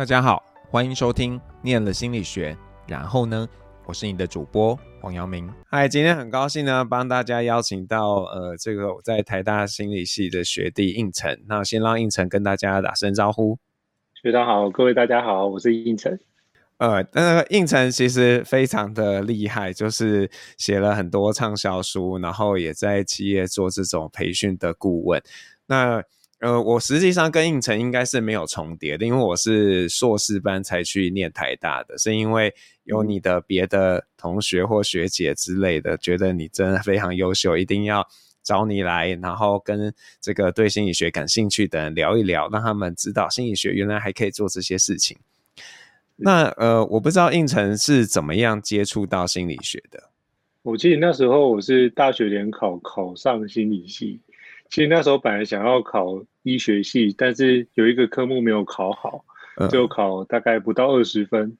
[0.00, 2.56] 大家好，欢迎收听念了心理学。
[2.88, 3.46] 然后呢，
[3.84, 5.52] 我是你的主播黄阳明。
[5.66, 11.36] 嗨，今天很高兴呢，帮大家邀请到呃，这个我在台大心理系的学弟胤丞。
[11.46, 13.58] 那先让胤丞跟大家打声招呼。
[14.22, 16.18] 学长好，各位大家好，我是胤丞。
[16.78, 25.22] 呃，那个胤丞其实非常的厉害，就是写了很多畅销书，然后也在企业做这种培训的顾问。
[25.66, 26.02] 那
[26.40, 32.54] 呃，我实际上跟应成应该是没有重叠的，因为我是硕士班才去念台大的，是因为
[32.84, 38.08] 有你的别的同学或学姐之类的，觉得你真的非常优秀，一定要
[38.42, 45.18] 找你来，然后跟这个对心理学感兴趣的人聊一聊，让他们知道心理学原来还可以做这些事情。
[46.16, 50.04] 那呃，我不知道应成是怎么样接触到心理学的。
[50.62, 54.20] 我记得那时候我是大学联考考上心理系。
[54.70, 59.24] 其实那时候本来想要考医学系，但是有一个科目没有考好，
[59.70, 61.58] 就考大概不到二十分，嗯，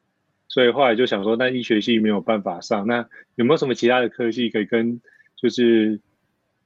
[0.49, 5.01] 所以后来就想说，那医学系没有办法上，那有没有什么其他的科系可以跟
[5.37, 6.01] 就是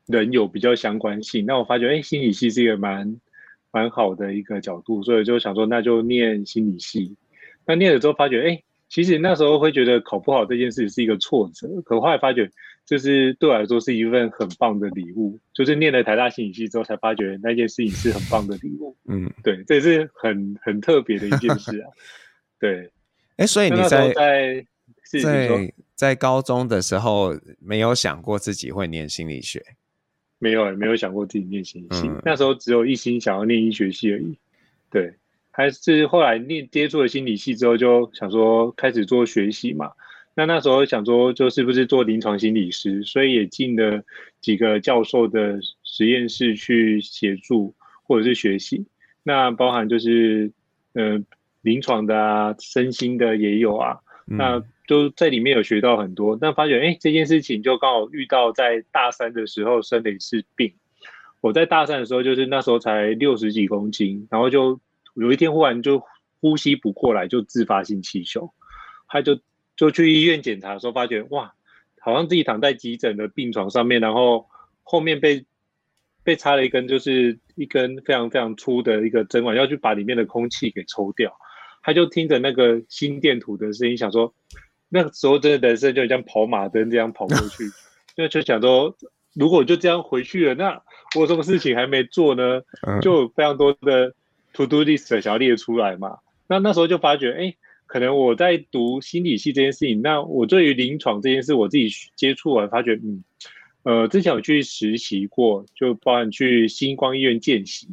[0.06, 1.44] 人有比较相关性？
[1.46, 3.20] 那我发觉，哎，心理系是一个蛮
[3.72, 7.16] 蛮好的一个角度，所以就想说，那就念心理系。
[7.66, 12.50] 那念了之后发觉，哎，其实那时候会觉得考不好这件事是一个挫折，可后来发觉。
[12.86, 18.94] 就是对我来说是一份很棒的礼物，就是念了台大心理系之后才发觉那件事情是很棒的礼物。
[19.06, 21.90] 嗯，对，这也是很很特别的一件事啊。
[22.60, 22.90] 对，
[23.36, 24.66] 哎，所以你在在
[25.22, 29.64] 在在高中的时候没有想过自己会念心理学？
[30.38, 32.06] 没有，没有想过自己念心理系。
[32.06, 34.38] 嗯，那时候只有一心想要念医学系而已。
[34.90, 35.14] 对，
[35.50, 39.90] 还是后来念接触了心理系之后，就想说开始做学习嘛。
[40.36, 44.02] 那那时候想说，就是不是做临床心理师，所以也进了
[44.40, 48.84] 几个教授的实验室去协助或者是学习。
[49.22, 50.50] 那包含就是，
[50.94, 51.22] 呃，
[51.62, 54.00] 临床的啊，身心的也有啊。
[54.26, 56.36] 那就在里面有学到很多。
[56.40, 60.74] 但发觉，哎，这件事情就刚好遇到在大三的时候生了一次病。
[61.40, 64.80] 我在大三的时候，就是那时候才六十几公斤，然后就
[65.14, 66.02] 有一天忽然就
[66.40, 68.52] 呼吸不过来，就自发性气胸，
[69.06, 69.38] 他就。
[69.76, 71.54] 就去医院检查的时候，发觉哇，
[72.00, 74.46] 好像自己躺在急诊的病床上面，然后
[74.82, 75.44] 后面被
[76.22, 81.36] 被插了一根，就是一根非常非常粗的一个针管，要去把里面的空气给抽掉。
[81.82, 84.32] 他就听着那个心电图的声音，想说
[84.88, 87.64] 那个时候真的人生就像跑马灯这样跑过去，
[88.16, 88.96] 就就想说，
[89.34, 90.80] 如果就这样回去了，那
[91.16, 92.62] 我有什么事情还没做呢？
[93.02, 94.14] 就有非常多的
[94.52, 96.18] to do list 想要列出来嘛。
[96.46, 97.56] 那那时候就发觉，哎。
[97.86, 103.22] 可能我在读心理系这件事情，那我对于临床这件事，我自己接触完发觉，嗯，
[103.82, 107.88] 呃，之前有去实习过，就包含去星光医院见习，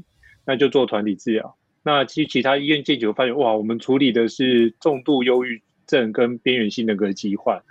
[0.45, 1.55] 那就做团体治疗。
[1.83, 7.61] 那其其他医院见习，我发现哇，我们处理的是重度忧郁症跟边缘性人格疾患。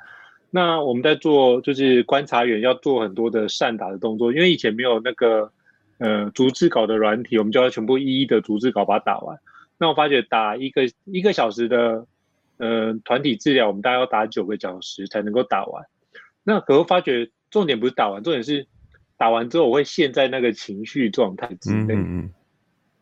[0.50, 5.52] 那我们在做就是观察员要做很多的善打的动作，因为以前没有那个
[5.98, 9.38] 呃逐字稿的软体，我们就要全部一一的逐字稿把它打完。
[9.80, 12.06] 那我发觉打一个一个小时的，
[12.58, 15.86] 呃，团体治疗，我们大概要打九个小时才能够打完。
[16.44, 18.66] 那可是发觉重点不是打完，重点是
[19.16, 21.94] 打完之后我会陷在那个情绪状态之内。
[21.94, 22.30] 嗯嗯。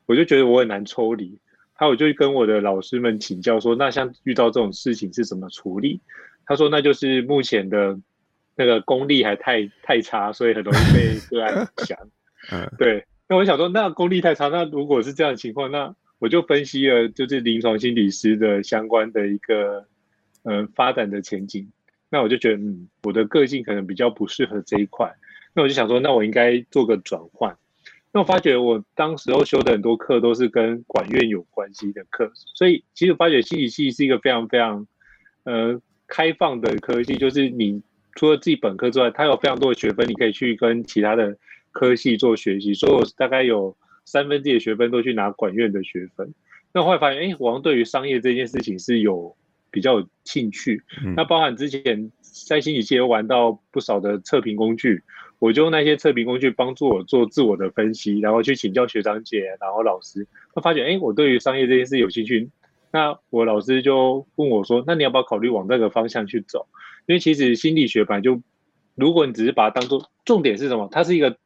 [0.06, 1.38] 我就觉得我很难抽离。
[1.74, 6.00] 还有我就跟我的老师们请教说，那像遇到这种事情是怎么处理？
[6.46, 7.98] 他说那就是目前的
[8.54, 11.98] 那个功力还太太差，所以很容易被 个案影响。
[12.52, 13.04] 嗯，对。
[13.28, 19.86] 那我想说，那功力太差，那如果是这样的情况，那我就分析了，就是临床心理师的相关的一个
[20.42, 21.70] 呃发展的前景。
[22.10, 25.14] 那我就觉得，嗯，我的个性可能比较不适合这一块。
[25.54, 27.56] 那我就想说，那我应该做个转换。
[28.12, 34.86] 那我发觉我当时候修的很多课都是跟管院有关系的课，所以其实发觉心理系是一个非常非常
[35.44, 37.80] 呃开放的科系，就是你
[38.16, 41.36] 除了自己本科之外，它有非常多的学分，你可以去跟其他的
[41.70, 42.74] 科系做学习。
[42.74, 43.76] 所以我大概有。
[44.08, 46.32] 三分之一的学分都去拿管院的学分，
[46.72, 49.36] 那后来发现，哎，我好像对于商业这件事情是有
[49.70, 50.82] 比较有兴趣。
[51.04, 55.02] 嗯、那包含之前在心理界玩到不少的测评工具，
[55.38, 62.48] 我就用那些测评工具帮助我做自我的分析，然后去请教学长姐，然后老师，他发现，哎，我对于商业这件事有兴趣。
[62.90, 66.66] 那我老师就问我说，那你要不要考虑往这个方向去走？
[67.04, 68.40] 因为其实心理学本来就，
[68.94, 71.36] 如果你只是把它当做重点是什么，它是一个。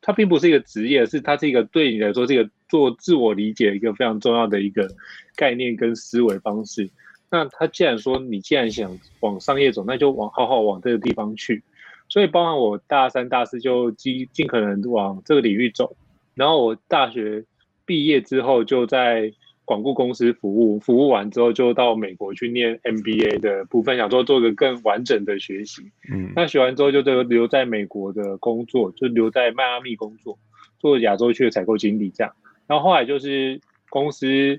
[0.00, 4.88] 它并不是一个职业，是它是一个对你来说，这个做自我理解一个非常重要的一个
[5.34, 6.88] 概念跟思维方式。
[7.30, 11.62] 那他既然说你既然想往商业走，那就往好好往这个地方去。
[12.08, 15.94] 所以，包含我大三、大四就尽尽可能往这个领域走。
[16.34, 17.44] 然后我大学
[17.84, 19.30] 毕业之后，就在
[19.68, 25.82] 广告公司服务，服务完之后就到美国去念 MBA 的部分，想说做个更完整的学习。
[26.10, 30.38] 嗯，那学完之后就留留在美国的工作，就留在迈阿密工作，
[30.78, 32.32] 做亚洲区的采购经理这样。
[32.66, 33.60] 然后后来就是
[33.90, 34.58] 公司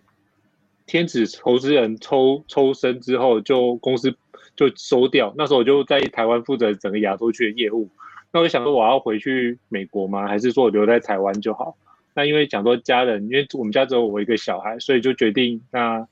[0.86, 4.16] 天使投资人抽抽身之后，就公司
[4.56, 5.34] 就收掉。
[5.36, 7.90] 那时候我就在台湾负责整个亚洲区的业务。
[8.32, 10.28] 那我就想说，我要回去美国吗？
[10.28, 11.76] 还是说我留在台湾就好？
[12.20, 16.06] 那因为讲说家人，因为我们家只有我一个小孩，所以就决定那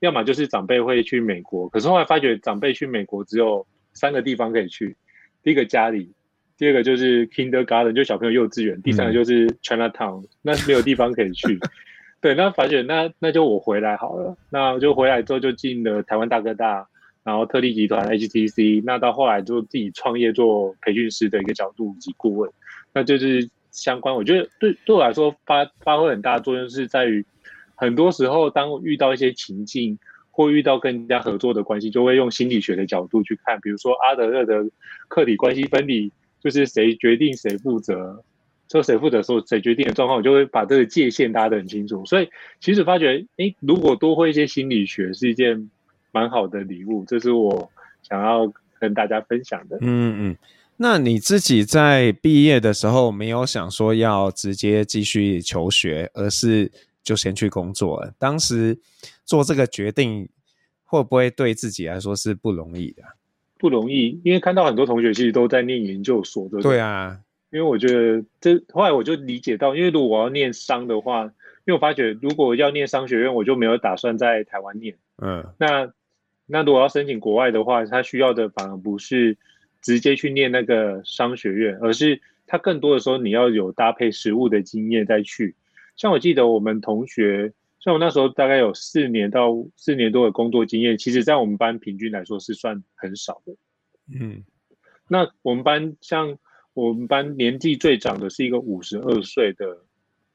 [0.00, 1.66] 要么就是长辈会去美国。
[1.70, 4.94] 可是后来发觉长辈去美国只有三个地方可以去：
[5.42, 6.12] 第一个家里，
[6.58, 11.58] 第二个就是 Kindergarten，就小朋友幼稚园；第三个就是 Chinatown，、嗯、那是没有地方可以去。
[12.20, 14.36] 对，那发觉那那就我回来好了。
[14.50, 16.86] 那就回来之后就进了台湾大哥大。
[17.22, 22.52] 然后特力集团 HTC，那到后来就自己创业做培训师的一个角度及顾问，
[22.92, 24.14] 那就是相关。
[24.14, 27.24] 我觉得对对我来说发发挥很大的作用，是在于
[27.74, 29.98] 很多时候当遇到一些情境
[30.30, 33.60] 或遇到跟人家合作的关系，就会用心理学的角度去看。
[33.60, 34.64] 比如说阿德勒的
[35.08, 36.10] 客体关系分离，
[36.40, 38.22] 就是谁决定谁负责，
[38.70, 42.06] 说谁负责说谁决定的状况，我就会把这个界限搭得很清楚。
[42.06, 42.30] 所以
[42.60, 45.68] 其实发觉，诶，如果多会一些心理学是一件。
[46.16, 47.68] 蛮好的礼物，这是我
[48.04, 49.76] 想要跟大家分享的。
[49.80, 50.36] 嗯嗯，
[50.76, 56.70] 那你自己在毕业的时候没有想说要直接继续求学，而是
[57.02, 58.12] 就先去工作了。
[58.18, 58.78] 当时
[59.24, 60.28] 做这个决定，
[60.84, 63.02] 会不会对自己来说是不容易的？
[63.58, 66.72] 不容易，因为看到很多同学其实都在念研究所，对不对？
[66.72, 67.18] 对啊，
[67.50, 71.32] 因为我觉得这后来我就理解到，因为如果我要念商的话，因
[71.66, 74.96] 为我发觉如果要念商学院，我就没有打算在台湾念。
[75.22, 75.92] 嗯，那。
[76.46, 79.38] 那如果要申请国外的话，他需要的反而不是
[79.84, 85.54] 直接去念那个商学院，而是他更多的时候你要有搭配实务的经验再去。
[85.94, 93.54] 像我记得我们同学，像我那时候大概有四年到四年多的工作经验，其实在我们班平均来说是算很少的。
[94.18, 94.42] 嗯，
[95.06, 96.38] 那我们班像
[96.72, 99.78] 我们班年纪最长的是一个五十二岁的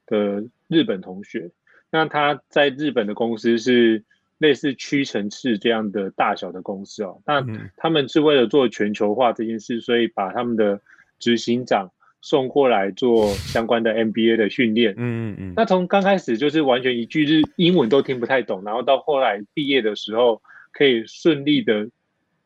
[0.06, 1.50] 的日本同学，
[1.90, 4.04] 那他在日本的公司是。
[4.40, 7.44] 类似屈臣氏这样的大小的公司哦，那
[7.76, 10.80] 他们是为了做全球化这件事，所以把他们的
[11.18, 11.90] 执行长
[12.22, 14.94] 送过来做相关的 MBA 的训练。
[14.96, 15.52] 嗯嗯嗯。
[15.54, 20.40] 那从刚开始就是完全一句日英文都听不太懂，然后到后来毕业的时候
[20.72, 21.90] 可以顺利的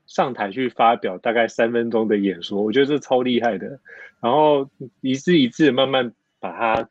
[0.08, 3.78] 上台去发表大概三分钟的演说，我觉得这超厉害的。
[4.20, 4.68] 然后
[5.00, 6.88] 一字一字慢慢把它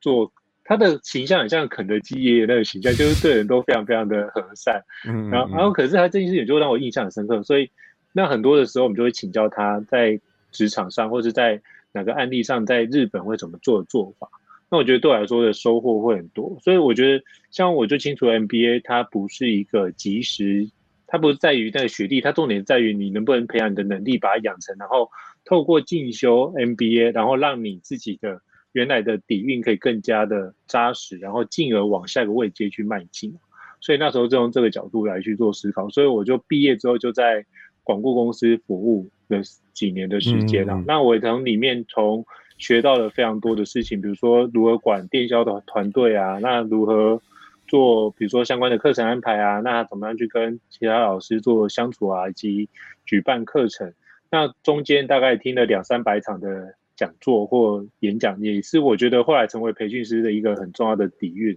[0.00, 0.32] 做。
[0.68, 4.82] 他的形象很像肯德基爷爷那个形象，就是对人都非常非常的和善。
[5.06, 7.70] 嗯，然后，然后可是他这件事情就让我印象很深刻，所以
[8.12, 10.20] 那很多的时候我们就会请教他在
[10.50, 14.28] 职场上或是在哪个案例上，在日本会怎么做的做法。
[14.68, 16.58] 那我觉得对我来说的收获会很多。
[16.60, 17.22] 所以我觉得
[17.52, 20.68] 像我就清楚 MBA，它不是一个及时，
[21.06, 25.10] 它不是在于那个学历，它重点在于你能不能培养你的能力，把它养成，然后
[25.44, 28.40] 透过进修 MBA，然后让你自己的。
[28.76, 33.34] 原来的底蕴可以更加的扎实，然后进而往下一个位阶去迈进。
[33.80, 35.88] 所以那时候就用这个角度来去做思考。
[35.88, 37.46] 所以我就毕业之后就在
[37.82, 39.40] 广固公司服务了
[39.72, 40.74] 几年的时间了。
[40.74, 40.84] 嗯嗯。
[40.86, 42.26] 那我也从里面从
[42.58, 47.22] 学到了非常多的事情，比如说如何管电销的团队啊，那如何
[47.66, 52.68] 做比如说相关的课程安排啊，那怎么样去跟其他老师做相处啊，以及
[53.06, 53.94] 举办课程。
[54.30, 56.74] 那中间大概听了两三百场的。
[56.96, 61.56] 讲座或演讲也是我觉得后来成为培训师的一个很重要的底蕴。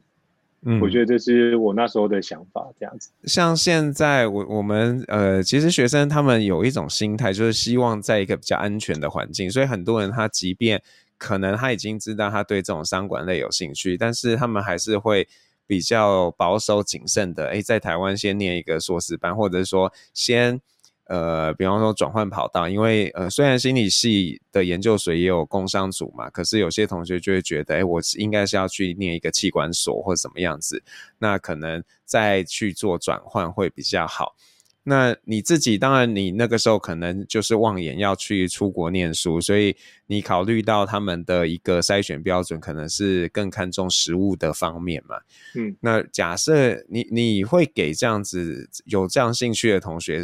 [0.64, 3.10] 嗯，我觉得这是我那时候的想法，这样子。
[3.24, 10.82] 像现在我我们呃，其实学生他们有一种心态，就是希望在一个比较安全的环境，所以很多人他即便
[11.18, 15.28] 可能他已经知道他对这种商管类有兴趣，但是他们还是会
[15.66, 20.60] 比较保守谨慎的，诶，在台湾先念一个硕士班，或者是说先。
[21.10, 30.84] 呃，比方说转换跑道，因为呃，虽然心理系的研究所也有工商组嘛，可是有些同学就会觉得，哎，我应该是要去念一个器官所或者怎么样子，
[31.18, 34.36] 那可能再去做转换会比较好。
[34.84, 39.76] 那你自己当然，你那个时候可能就是望眼要去出国念书，所以
[40.08, 45.18] 你考虑到他们的一个筛选标准，可能是更看重实物的方面嘛。
[45.54, 50.24] 嗯，那假设你你会给这样子有这样兴趣的同学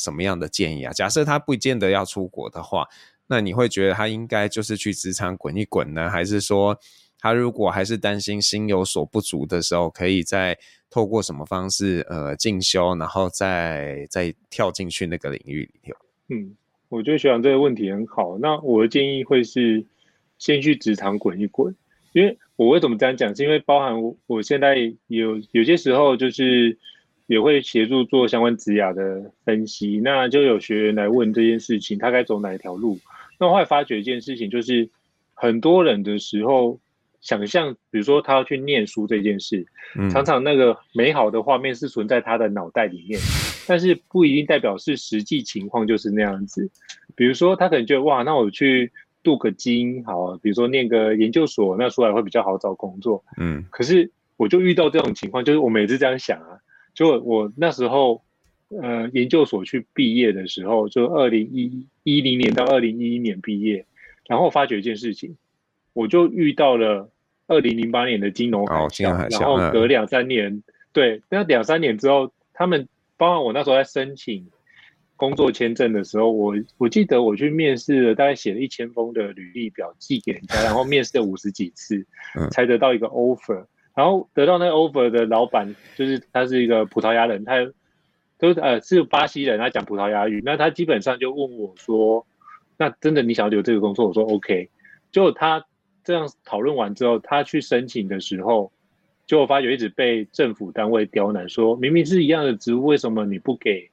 [0.00, 0.92] 什么样的建议啊？
[0.92, 2.86] 假设他不见得要出国的话，
[3.26, 6.78] 那你会觉得他应该就是去职场滚一滚呢，还是说
[7.18, 15.98] 他如果还是担心心有所不足的时候，可以再透过什么方式，呃，进修，然后再再跳进去那个领域里头。
[16.30, 16.56] 嗯，
[16.88, 18.38] 我觉得学长这个问题很好。
[18.38, 19.84] 那我的建议会是
[20.38, 21.72] 先去职场滚一滚，
[22.12, 23.36] 因为我为什么这样讲？
[23.36, 24.76] 是因为包含我我现在
[25.06, 26.76] 有有些时候就是
[27.30, 32.98] 也会协助做相关职涯的分析，那就有学员来问这件事情，他该走哪一条路？
[33.38, 34.90] 那我后来发觉一件事情，就是
[35.32, 36.80] 很多人的时候
[37.20, 39.64] 想象，比如说他要去念书这件事，
[40.10, 43.20] 常常那个美好的画面是存在他的脑袋里面，
[43.68, 46.68] 但是不一定代表是实际情况就是那样子。
[47.14, 48.90] 比如说他可能觉得哇，那我去。
[49.22, 53.22] 镀个金好，比如说念个研究所，那出来会比较好找工作。
[53.36, 56.56] 嗯，可是我就遇到这种情况，就是我每次这样想啊，
[56.94, 58.22] 就我那时候
[58.68, 63.84] 呃研究所去毕业的时候，就二零一一零年到二零一一年毕业，
[64.28, 65.36] 然后发觉一件事情，
[65.92, 67.10] 我就遇到了
[67.46, 74.46] 二零零八年的金融海啸，哦、然后隔两三年，嗯、对，那两三年之后，他们包括我那时候在申请。
[75.16, 82.06] 工作签证的时候，我我记得我去面试了，大概写了一千封的履历表寄给人家，然后面试了五十几次，
[82.52, 83.66] 才得到一个 offer。
[83.94, 87.56] 然后得到那个 offer 的老板，就是他是一个葡萄牙人，他
[88.38, 90.42] 都呃是巴西人，他讲葡萄牙语。
[90.44, 92.26] 那他基本上就问我说
[92.78, 94.68] ：“那真的你想要留这个工作？”我说：“OK。”
[95.12, 95.64] 就他
[96.04, 98.72] 这样讨论完之后，他去申请的时候，
[99.26, 103.90] 就发觉一直被政府单位刁难，说明明是一样的职务，为什么你不给？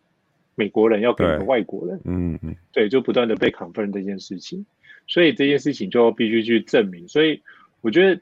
[0.60, 4.66] 美国人要给外国人，嗯嗯，对，就不断的被 confirm 这件事情，
[5.06, 7.08] 所以这件事情就必须去证明。
[7.08, 7.40] 所以
[7.82, 8.20] 我觉得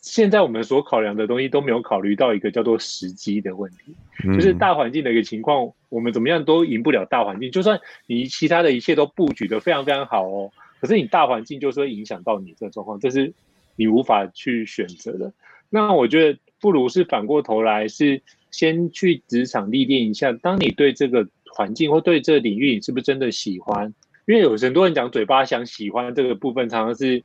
[0.00, 3.94] 现在我们所考量的东西都没有考虑到一个叫做时机的问题，
[4.34, 7.50] 就是大环境的一个情况，我们怎么样都赢不了大环境。
[7.50, 13.32] 就算你其他的一切都布局的非常非常好哦，可是你大环境就是会影响到你这个状况，这是
[13.76, 15.32] 你无法去选择的。
[15.68, 21.26] 那我觉得不如是反过头来，是先去职场历练一下，当你对这个。
[21.52, 23.92] 环境或对这个领域你是不是真的喜欢？
[24.28, 27.24] 因为有很多人讲嘴巴想喜欢这个部分，常常是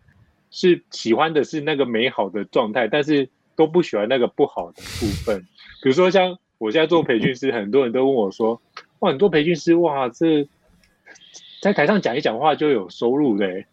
[0.52, 5.40] 是喜欢的是那个美好的状态，但是都不喜欢那个不好的部分。
[5.82, 8.62] 比如说像我现在做培训师，很多人都问我说
[9.00, 10.48] ：“哇，你做培训师，哇，这
[11.62, 13.64] 在台上讲一讲话就有收入的。”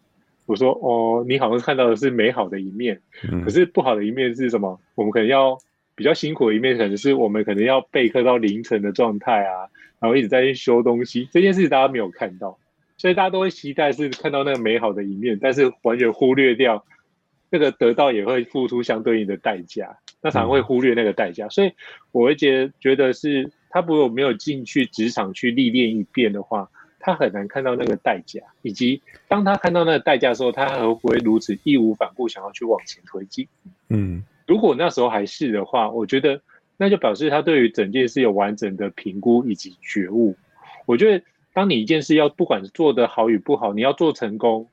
[0.45, 3.01] 我说：“哦，你好像看到的是美好的一面，
[3.43, 4.79] 可是不好的一面是什么？
[4.95, 5.57] 我们可能要。”
[5.95, 12.57] 比较辛苦的一面，可能是我们可能要备课到凌晨的状态啊，然后一直在去修东西，这件事大家没有看到，
[13.03, 16.85] 所以大家都会期待是看到那个美好的一面，但是完全忽略掉
[17.49, 21.73] 那个得到也会付出相对应的代价，那常常会忽略那个代价，所以
[22.13, 33.45] 我会觉得觉得是他如果没有进去职场去历练一遍的话，他很难看到那个代价，以及当他看到那个代价的时候，他还会不会如此义无反顾想要去往前推进？
[33.89, 34.23] 嗯。
[34.47, 36.41] 如果那时候还是的话，我觉得
[36.77, 40.37] 那就表示他对于整件事有完整的评估以及觉悟。
[40.85, 44.67] 我觉得，当你一件事要不管做得好与不好，你要做成功，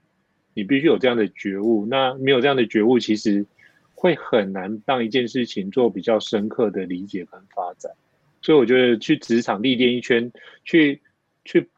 [0.54, 1.86] 你必须有这样的觉悟。
[1.86, 3.46] 那没有这样的觉悟，其实
[3.94, 7.92] 会很难让一件事情做比较深刻的理解跟发展。
[8.42, 10.32] 所以我觉得去职场历练一圈，
[10.64, 11.00] 去
[11.44, 11.68] 去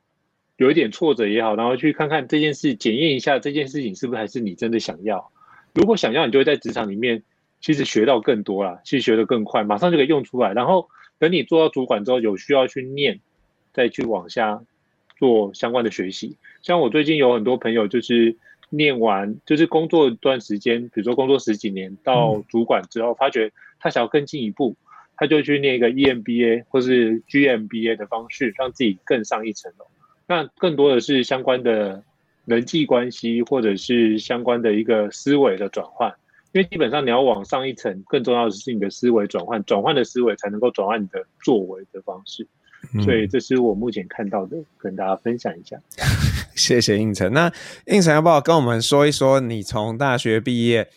[0.57, 5.31] 有一点挫折也好，然后去看看这件事，检验一下这件事情是不是还是你真的想要。
[5.75, 7.23] 如果想要，你就会在职场里面。
[7.65, 10.53] 其实学到更多了，其实学得更快，马上就可以用出来。
[10.53, 10.89] 然后
[11.21, 13.21] 等你做到主管之后，有需要去念，
[13.73, 14.65] 再去往下
[15.23, 16.37] 做相关的学习。
[16.63, 18.37] 像我最近有很多朋友，就是
[18.71, 24.75] 念完，就是工作一段时间，比如说工作十几年，到主管之后，发觉他想要更进一步，
[25.17, 29.87] 他就去念一个 EMBA 或是 GMBA 的方式，让自己更上一层楼。
[30.27, 32.03] 那更多的是相关的
[32.45, 36.13] 人际关系，或者是相关的一个思维的转换。
[36.51, 42.49] 因为基本上你要往上一层，更重要的是你的思维转换，转换的思维才能够转换你的作为的方式。
[43.03, 45.77] 所以这是我目前看到的，跟大家分享一下。
[45.77, 46.05] 嗯、
[46.57, 47.33] 谢谢应成。
[47.33, 47.53] 那
[47.87, 50.89] 应成要不要跟我们说一说，你从大学毕业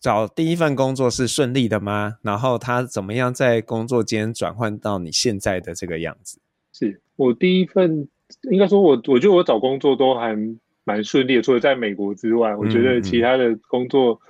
[0.00, 2.16] 找第一份工作是顺利的吗？
[2.22, 6.38] 然后他怎么样在工作间转换到你现在的这个样子？
[6.72, 8.08] 是我第一份，
[8.50, 10.36] 应该说我我觉得我找工作都还
[10.84, 14.20] 蛮顺利的，除了在美国之外，我觉得其他的工作。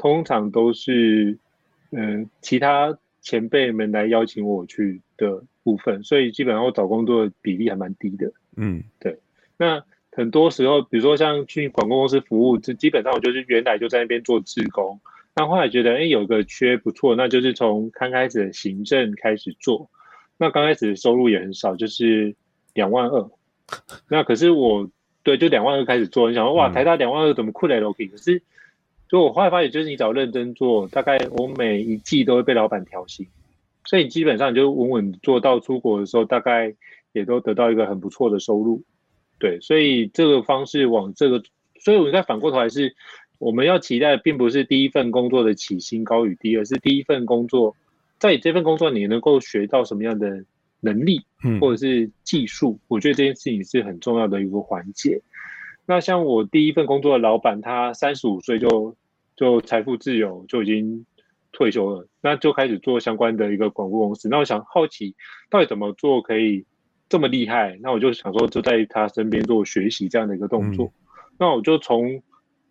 [0.00, 1.36] 通常都是，
[1.90, 8.32] 嗯、呃，其他前辈们来邀请我去的部分，所以基本上我找工作的比例还蛮低的。
[8.56, 9.18] 嗯，对。
[9.58, 14.98] 那很多时候，比如说像去广告公司服务，这基本上我就是原来就在那边做志工，
[15.36, 19.90] 那后来觉得，哎，有个缺不错，那就是从刚开始的行政开始做。
[20.38, 22.34] 那刚开始的收入也很少，就是
[22.72, 23.30] 两万二。
[24.08, 24.88] 那可是我，
[25.22, 28.06] 对，就两万二开始做，你想说，哇，台大两万二怎么困难都可以？
[28.06, 28.40] 可是。
[29.10, 33.26] 所以我后来发现，就是你只要认真做，大概我每一季都会被老板调薪，
[33.88, 36.74] 所以基本上你就稳稳做到出国的时候，大概
[37.12, 38.82] 也都得到一个很不错的收入。
[39.38, 41.42] 对，所以这个方式往这个，
[41.80, 42.94] 所以我应该反过头来是，
[43.38, 47.74] 我们要期待的并不是第一份工作的起薪高与低，而是第一份工作，
[48.18, 50.44] 在这份工作你能够学到什么样的
[50.80, 51.22] 能力，
[51.58, 55.22] 或者是技术，嗯、我觉得这件事情是很重要的一个环节。
[55.86, 58.94] 那像我第一份工作的老板，他三十五岁就
[59.34, 61.06] 就财富自由，就已经
[61.58, 64.28] 退休了，那就开始做相关的一个广告公司。
[64.28, 65.16] 那我想好奇，
[65.50, 66.64] 到底怎么做可以
[67.08, 67.76] 这么厉害？
[67.82, 70.86] 那我就想说，就在他身边做学习这样的一个动作。
[70.86, 70.92] 嗯、
[71.38, 72.22] 那我就从。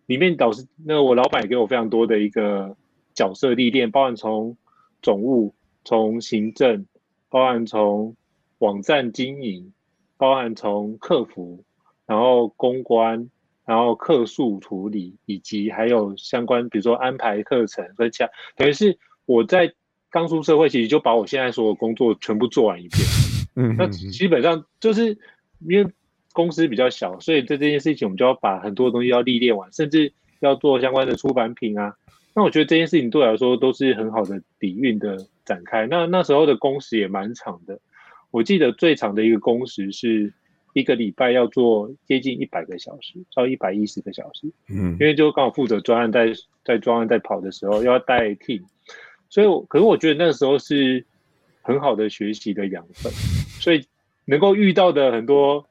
[0.08, 2.78] 里面导师，那我老板也给我非常多的一个
[3.12, 4.56] 角色历练，包含从
[5.02, 5.54] 总务、
[5.84, 6.86] 从行政，
[7.28, 8.16] 包含从
[8.56, 9.74] 网站经营，
[10.16, 11.62] 包含从客服，
[12.06, 13.28] 然后公关，
[13.68, 19.72] 然后客诉处理，以及还有相关，比如说安排课程分享，等于是我在
[20.10, 23.02] 刚出社会，其实就把我现在所有工作全部做完一遍。
[23.54, 25.16] 嗯，那基本上就是
[25.60, 25.88] 因为。
[26.34, 31.96] 公司比较小，所以在这件事情，我们就要把很多东西要历练完，甚至要做相关的出版品啊。
[32.32, 35.88] 那我觉得这件事情对我来说都是很好的底蕴的展开。
[35.88, 37.80] 那那时候的工时也蛮长的，
[38.30, 40.32] 我记得最长的一个工时是
[40.78, 44.46] 一个礼拜要做接近一百个小时，到一百一十个小时。
[44.68, 46.32] 嗯，因为就刚好负责专案在
[46.64, 48.62] 在专案在跑的时候要带 team，
[49.28, 51.04] 所以我可是我觉得那时候是
[51.62, 53.12] 很好的学习的养分，
[53.60, 53.84] 所以
[54.24, 55.66] 能够遇到的很多。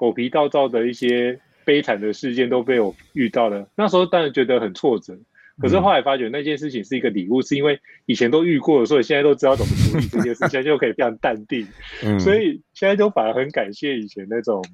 [0.00, 5.14] 狗皮倒灶的一些悲惨的事件都被我遇到了，那时候当然觉得很挫折，
[5.58, 11.66] 可是后来发觉那件事情是一个礼物，是因为以前都遇过了，所以现在都知道怎么处理这件事，现在就可以非常淡定。
[12.18, 14.64] 所以现在就反而很感谢以前那种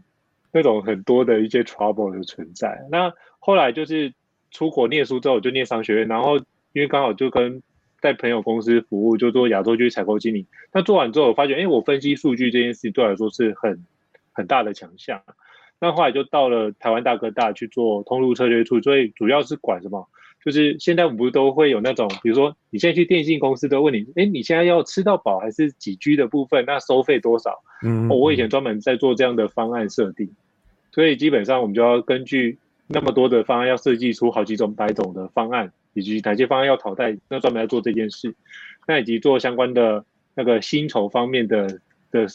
[0.53, 2.87] 那种很多的一些 trouble 的存在。
[2.91, 4.13] 那后来就是
[4.51, 6.37] 出国念书之后，我就念商学院，然后
[6.73, 7.63] 因为刚好就跟
[8.01, 10.47] 在朋友公司服务，就做亚洲区采购经理。
[10.73, 13.85] 那做完之后，我发觉，哎，我分析数据这件事情对我来说是很。
[14.39, 15.23] 很大的强项，
[15.81, 20.07] 那后来就到了台湾大哥大去做通路策略处，所以主要是管什么？
[20.45, 26.65] 就是现在我们不是都会有那种，比如说你现在去电信公司都问你，哎，你现在要吃到饱还是几 G 的部分？
[26.67, 27.63] 那收费多少？
[27.83, 30.31] 嗯，我以前专门在做这样的方案设定，
[30.93, 38.33] 所以基本上我们就要根据那么多的方案，要设计出好几种、百种的方案，以及哪些方案要淘汰，那专门来做这件事，
[38.87, 41.67] 那以及做相关的那个薪酬方面的
[42.13, 42.27] 的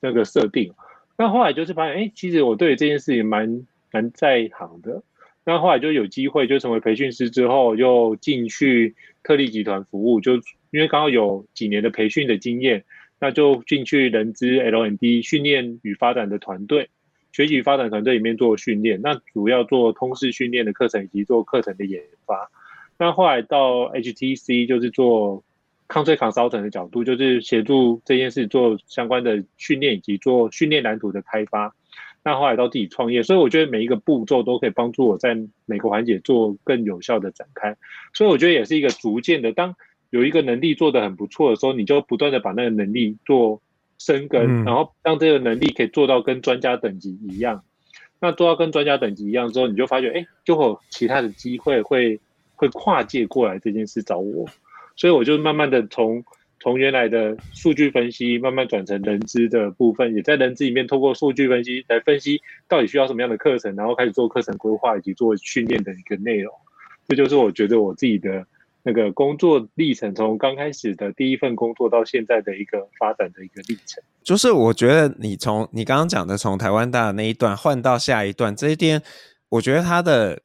[0.00, 0.72] 那个设定。
[1.18, 5.02] 那后来就是发现，哎，其实我对这件事情蛮蛮在行的。
[5.50, 10.20] 那后来就有机会，就成为培训师之后，又进去特力集团服务。
[10.20, 10.34] 就
[10.70, 12.84] 因为刚好有几年的培训的经验，
[13.20, 16.88] 那就进去人资 L&D 训练与发展的团队，
[17.32, 19.00] 学习与发展团队里面做训练。
[19.02, 22.48] 那主要做通识训练的课程以及做课程的研发。
[22.96, 25.42] 那后来到 HTC 就是做。
[25.92, 31.74] 抗追抗烧层的角度，就是协助这件事做相关的训练以及做训练蓝图的开发。
[32.22, 37.76] 那后来到自己创业，所以我觉得每一个步骤都可以帮助我在每个环节做更有效的展开。
[38.12, 39.74] 所以我觉得也是一个逐渐的，当
[40.10, 43.62] 有一个能力做得很不错的时候，你就不断的把那个能力做
[43.98, 47.62] 深耕，然后让这个能力可以做到跟专家等级一样。
[48.20, 52.20] 那做到跟专家等级一样之后，你就发觉，哎，就会有其他的机会会
[52.54, 54.46] 会跨界过来这件事找我。
[54.94, 56.22] 所以我就慢慢的从
[56.60, 66.52] 从原来的数据分析，慢慢转成人资的部分，也在人资里面通过数据分析来分析到底需要什么样的课程，然后开始做课程规划以及做训练的一个内容。
[67.08, 68.46] 这就是我觉得我自己的
[68.82, 74.02] 那个工作历程，从刚开始的第一份工作到现在的一个发展的一个历程。
[74.22, 79.02] 就是我觉得你从你刚刚讲的从台湾大的那一段换到下一段这一点，
[79.48, 80.42] 我觉得他的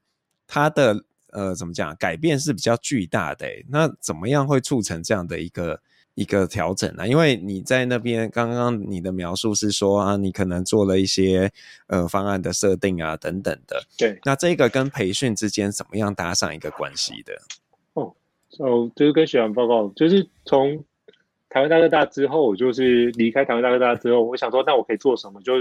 [0.48, 1.06] 他的。
[1.36, 1.94] 呃，怎么讲？
[1.98, 5.78] 改变是比较巨大的，那怎么样会促成这样的一个
[6.16, 7.06] 一个调整啊？
[7.06, 11.52] 因为你在那边，刚刚你的描述是说啊，你可能做了一些
[11.88, 13.84] 呃方案的设定啊等等的。
[13.98, 17.34] 对，那这个跟培训之间怎么样搭上一个关系的？
[17.94, 18.14] 哦，
[18.58, 20.84] 哦，就是跟学员报告，就是从
[21.50, 25.40] 台湾大哥大之后，我就是离开台湾大哥大之后，我想说，那我可以做什么？
[25.42, 25.54] 就。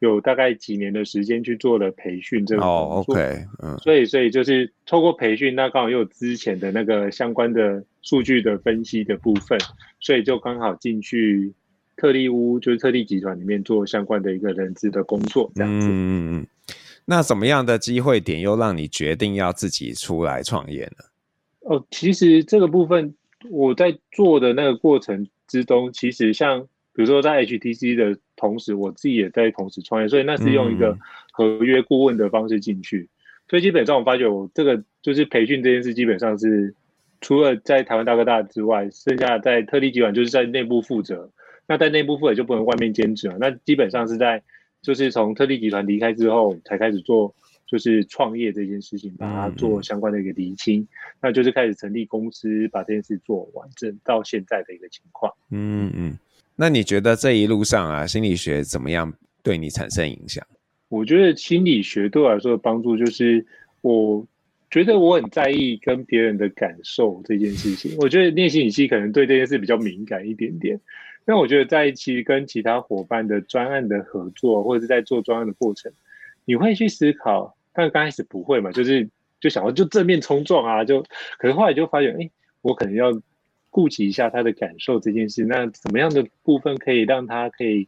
[0.00, 9.58] 有大概几年的时间去做了培训这个工作，哦，OK，嗯，所以所以就是透过培训，那刚好又有之前的那个相关的数据的分析的部分，
[10.00, 11.52] 所以就刚好进去
[11.96, 15.88] 特力屋，就是特力集团里面做相关的一个人资的工作，这样子。
[15.90, 16.46] 嗯，
[17.04, 21.04] 那什么样的机会点又让你决定要自己出来创业呢？
[21.60, 23.14] 哦，其实这个部分
[23.50, 26.68] 我在做的那个过程之中，其实像。
[26.94, 30.96] 比如说在 HTC 的同时，我自己也在同时创业，所以那是用一个
[31.32, 33.10] 合约顾问的方式进去。
[33.50, 36.74] 所以基本上我发觉，我这个就是培训这件事，基本上是
[37.20, 41.30] 除了在台湾大哥大之外，剩下在特力集团就是在内部负责。
[41.66, 43.36] 那在内部负责就不能外面兼职了。
[43.38, 44.42] 那基本上是在
[44.80, 47.34] 就是从特力集团离开之后，才开始做
[47.66, 50.88] 就是创业这件事情，把它做相关的一个厘清，嗯、
[51.20, 55.32] 那就是开始成立公司，把这件事做完整到现在的一个情况。
[55.50, 56.18] 嗯嗯，
[56.60, 60.44] 那你觉得这一路上啊，心理学怎么样对你产生影响？
[60.88, 63.46] 我觉得心理学对我来说的帮助就是，
[63.80, 64.26] 我
[64.68, 67.96] 觉得我很在意跟别人的感受这件事情。
[67.98, 70.80] 我觉得练心理系可能对这件事比较敏感一点点。
[71.24, 75.92] 那我觉得在一起跟其他伙伴的专案的合作，或者是在做专案的过程，
[76.44, 79.08] 你会去思考，但刚开始不会嘛，就是
[79.40, 81.02] 就想要就正面冲撞啊，就
[81.38, 82.30] 可能后来就发现，哎，
[82.62, 83.12] 我可能要
[83.78, 85.44] 顾及一下他的感受这件事。
[85.44, 87.86] 那怎么样的部分可以让他可以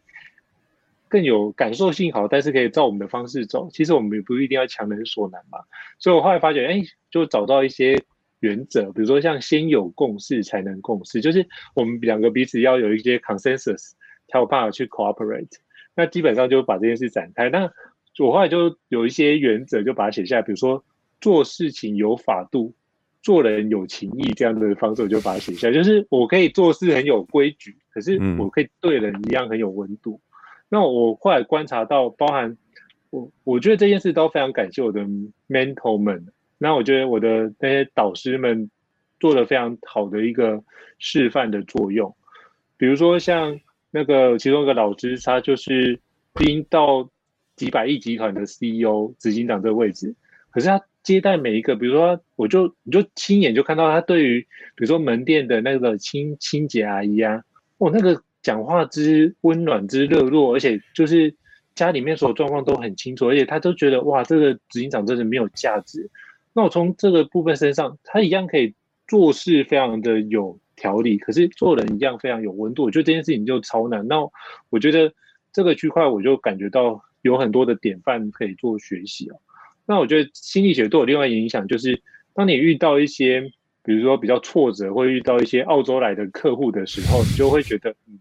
[1.08, 3.68] 更有感受性好，但是可以照我们的方式走？
[3.72, 5.58] 其实我们也不一定要强人所难嘛。
[5.98, 8.00] 所以我后来发觉，哎，就找到一些。
[8.42, 13.90] 原则，比如说像先有共识才能共识，就是我们两个彼此要有一些 consensus，
[14.28, 15.58] 才有办法去 cooperate。
[15.94, 17.50] 那基本上就把这件事展开。
[17.50, 17.70] 那
[18.18, 20.42] 我后来就有一些原则，就把它写下来。
[20.42, 20.82] 比如说
[21.20, 22.74] 做事情有法度，
[23.22, 25.74] 做人有情义这样的方式，我就把它写下来。
[25.74, 30.20] 就是我可以做事很有规矩，可是我可以对人一样很有温度。
[30.24, 30.30] 嗯、
[30.70, 32.56] 那我后来观察到，包含
[33.10, 35.02] 我，我觉得这件事都非常感谢我的
[35.48, 36.26] mentor 们。
[36.58, 38.70] 那我觉得我的那些导师们
[39.18, 40.62] 做了非常好的一个
[40.98, 42.14] 示范的作用，
[42.76, 43.58] 比如说像
[43.90, 45.98] 那个其中一个老师，他就是
[46.34, 47.08] 拎到
[47.56, 50.14] 几百亿集团的 CEO 执行长这个位置，
[50.50, 50.80] 可是他
[51.12, 54.40] 接待每一个，比如说我就你就亲眼就看到他对于
[54.74, 57.42] 比如说门店的那个清清洁阿姨啊，
[57.78, 61.34] 哦那个讲话之温暖之热络，而且就是
[61.74, 66.10] 家里面所有状况都很清楚，而且他都觉得哇这个执行长真的没有价值。
[66.52, 68.74] 那我从这个部分身上，他一样可以
[69.06, 72.84] 做事非常的有条理，可是做人一样非常有温度。
[72.84, 74.06] 我觉得这件事情就超难。
[74.08, 74.16] 那
[74.68, 75.12] 我觉得
[75.52, 79.40] 这个区块，我就感觉到有很多的典范可以做学习哦。
[79.90, 82.00] 那我觉得心理学对我另外影响就是，
[82.32, 83.40] 当你遇到一些，
[83.82, 88.18] 比如说比较挫折，或遇到一些澳洲来的客户的时候，你就会觉得，嗯，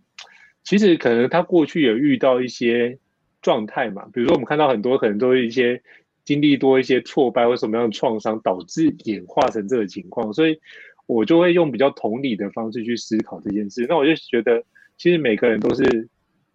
[0.64, 2.98] 其实可能他过去有遇到一些
[3.42, 5.82] 状态嘛，比如说我们看到很多可能都是一些。
[6.26, 10.60] 经历多一些挫败或什么样的创伤，导致演化成这个情况，所以
[11.08, 13.88] 我就会用比较同理的方式去思考这件事。
[13.90, 14.64] 那我就觉得，
[14.96, 16.08] 其实每个人都是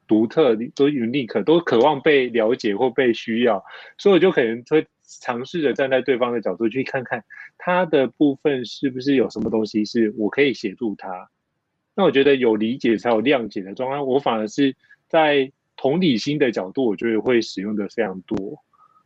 [0.07, 3.65] 独特，都 unique，都渴望被了解或被需要，
[3.99, 7.25] 所以我就可能会尝试着站在对方的角度去看看
[7.59, 11.29] 他的部分是不是有什么东西是我可以协助他。
[11.95, 14.75] 那我觉得有理解才有谅解的状况，我反而是
[15.09, 18.59] 在同理心的角度，我觉得会使用的非常多。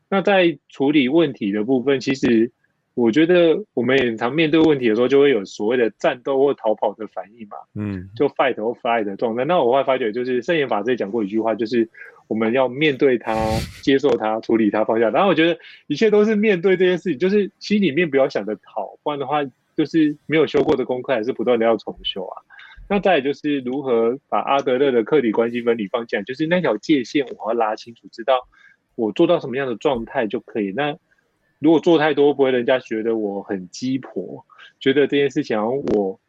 [0.09, 2.51] 那在处理问题的部分，其实
[2.99, 9.45] 我觉得我们也常面对问题的时候，就会有所谓的战斗或逃跑的反应嘛，嗯，就 fight or flight 的状态。
[9.45, 11.89] 那我会发觉，就是圣严法师讲过一句话，就是
[12.27, 13.37] 我们要面对它、
[13.85, 15.11] 接受它、处理它、放下。
[15.11, 15.57] 然后我觉得
[15.87, 19.45] 一切都是面对这件事情，就是心里面不要想着逃，不然的话
[19.77, 22.43] 就是没有修过的功课，还是不断的要重修啊。
[22.89, 28.49] 那再来就是如何把阿德勒的客体关系分离放进来，就是那条界限我要拉清楚，知道。
[28.97, 30.73] 我做到什么样的状态就可以？
[30.73, 30.97] 那
[31.59, 34.45] 如果做太多，不会人家觉得我很鸡婆？
[34.81, 36.21] 觉得这件事情好像我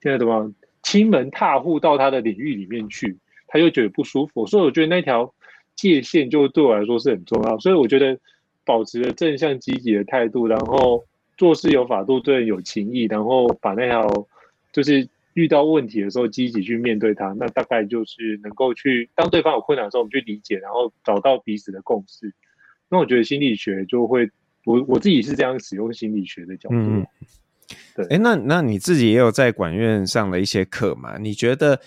[0.00, 3.16] 现在怎么亲门踏户到他的领域里面去，
[3.48, 4.46] 他就觉得不舒服。
[4.46, 5.34] 所以我觉得那条
[5.74, 7.58] 界限就对我来说是很重要。
[7.58, 8.18] 所以我觉得
[8.64, 11.04] 保持了正向积极的态度，然后
[11.36, 14.26] 做事有法度，对人有情义，然后把那条
[14.72, 15.08] 就是。
[15.36, 22.32] 遇到问题的时候，积极去面对它，那大概就是能够去当对方有困难的时候，我们去理解，然后找到彼此的共识。
[22.88, 24.30] 那我觉得心理学就会，
[24.66, 26.74] 我我自己是这样使用心理学的角度。
[26.74, 27.06] 嗯、
[27.94, 31.16] 对，哎，那那你自己也有在管院上了一些课嘛？
[31.18, 31.80] 你觉得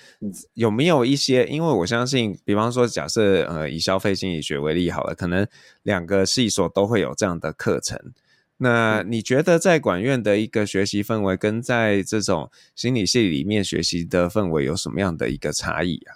[0.53, 1.45] 有没有一些？
[1.47, 5.45] 因为我相信，比方说，假设呃以消费心理学为例好了，可能
[5.83, 7.99] 两个系所都会有这样的课程。
[8.61, 16.15] 那你觉得在管院的一个学习氛围，跟在这种心理系里面学习的氛围有什么样的一个差异啊？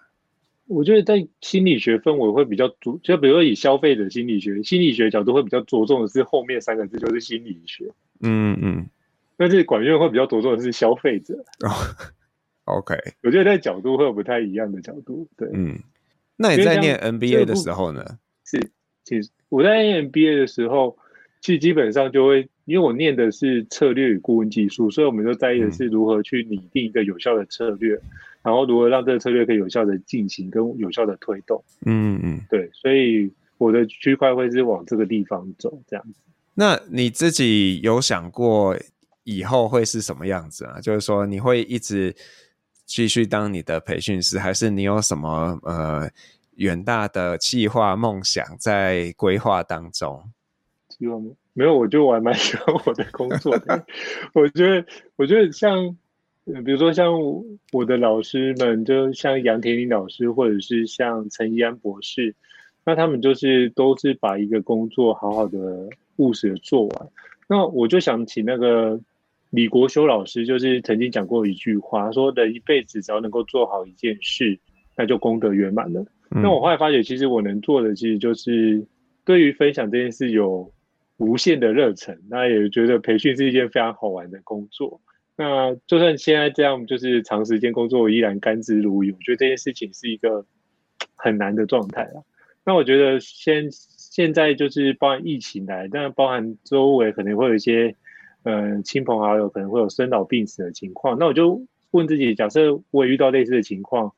[0.73, 7.85] 我觉得在心理学氛围会比较着，就比如说以消费者心理学、心理学角度会比较着重的是后面三个字，就是心理学。
[8.21, 8.89] 嗯嗯。
[9.37, 11.33] 但是管院会比较着重的是消费者。
[11.59, 11.69] 哦。
[12.65, 12.95] OK。
[13.23, 15.27] 我觉得在角度会有不太一样的角度。
[15.37, 15.49] 对。
[15.53, 15.77] 嗯。
[16.35, 18.03] 那你在念 NBA 的时候呢？
[18.45, 18.59] 是，
[19.03, 20.97] 其实我在念 NBA 的时候。
[21.45, 28.01] 其实基本上就会，因为我念的是策略与顾问技术，所以我们就在意的是如何去拟定一个有效的策略，嗯、
[28.43, 31.63] 然后如何让这个策略可以有效的进行跟有效的推动。
[31.85, 36.19] 嗯嗯，对，所以我的区块会是往这个地方走这样子。
[36.53, 38.77] 那你自己有想过
[39.23, 40.79] 以后会是什么样子啊？
[40.81, 42.13] 就是说你会一直
[42.85, 46.09] 继续当你的培训师，还是你有什么呃
[46.57, 50.21] 远大的计划梦想在规划当中？
[50.89, 51.31] 希望吗？
[51.53, 53.85] 没有，我就我还蛮喜欢我的工作的。
[54.33, 55.95] 我觉得，我觉得像，
[56.65, 57.13] 比如说像
[57.71, 62.35] 我的老师们，就像杨田林老师，或者是像陈怡安博士，
[62.85, 67.09] 那他们就是都是把一个工作好好的务实的做完。
[67.47, 68.99] 那我就想起那个
[69.51, 74.59] 李国修老师，就是曾经讲过一句话，说人一辈子只要能够做好一件事，
[74.97, 76.01] 那就功德圆满了。
[76.31, 76.41] 嗯。
[76.41, 78.85] 那我后来发觉，其实我能做的，其实就是
[79.23, 80.69] 对于分享这件事有
[81.17, 84.99] 无限的热忱，那也觉得培训是一件非常好玩的工作。
[85.35, 89.13] 那就算现在这样，就是长时间工作，我依然甘之如饴。
[89.15, 90.45] 我觉得这件事情是一个
[91.15, 92.21] 很难的状态啊。
[92.65, 97.95] 那我觉得现现在就是包含疫情来，但包含周围可能会有一些
[98.43, 101.17] 呃亲朋好友可能会有生老病死的情况。
[101.19, 104.13] 那我就问自己，假设我也遇到类似的情况，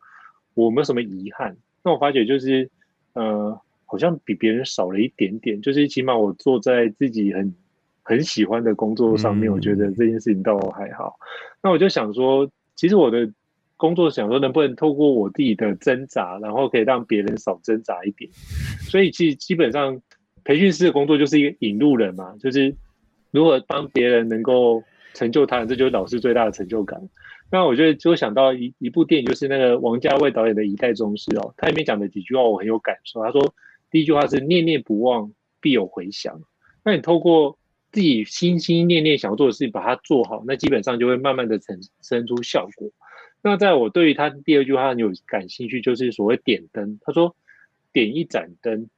[0.54, 1.58] 我没有什么遗憾？
[1.84, 2.70] 那我发觉就是
[3.14, 3.60] 呃。
[3.88, 7.54] 好像比别人少了一点点，就是起码我坐在自己很
[8.06, 11.16] 很喜欢的工作上面，我觉得这件事情倒还好。
[11.62, 13.30] 那我就想说，其实我的
[13.76, 18.30] 工作想说，能不能透过我自己的挣扎，然后可以让别人少挣扎一点。
[18.82, 20.00] 所以其实基本上，
[20.44, 22.74] 培训师的工作就是一个引路人嘛，就是
[23.32, 24.84] 如何帮别人能够
[25.16, 27.02] 成就他人，这就是老师最大的成就感。
[27.52, 33.24] 那我觉得就想到一一部电影，就是那个王家卫导演的《一代宗师》哦，他里面讲的几句话我很有感受。
[33.24, 33.54] 他说。
[33.92, 36.42] 第一句话是念念不忘，必有回响。
[36.84, 37.58] 那你透过
[37.96, 42.92] 自己心心念念想要做的事情，把它做好，那基本上就会慢慢的产生出效果。
[43.42, 47.00] 那在我对于他第二句话有感兴趣，就是所谓点灯。
[47.02, 47.36] 他说，
[47.94, 48.90] 点一盏灯，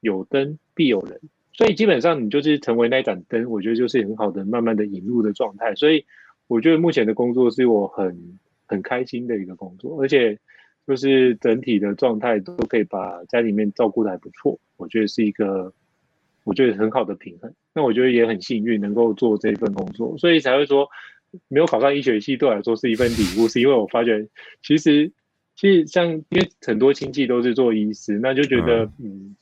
[0.00, 1.20] 有灯必有人。
[1.52, 5.74] 所以基本上你就是成为那盏灯，我觉得就是很好的慢慢的引入的状态。
[5.74, 6.06] 所以
[6.46, 10.38] 我觉得目前的工作是我很很开心的一个工作，而且。
[10.88, 15.70] 就是整体的状态都可以把家里面照顾的还不错，我觉得是一个，
[16.48, 17.52] 我觉得很好的平衡。
[17.74, 20.88] 那我觉得也很幸运能够做这份工作，所以才会说
[21.48, 24.26] 没有考上医学系对我来说是一份礼物，是因为我发觉
[24.62, 25.12] 其实
[25.54, 29.36] 其实像因为很多亲戚都是做医师，那就觉得嗯，嗯，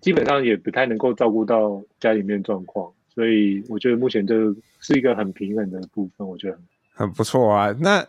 [0.00, 6.58] 基本上也不太能够照顾到家里面状况，所以我觉得目前就是一个很平衡的部分，我觉得
[6.92, 7.74] 很不错啊。
[7.80, 8.06] 那。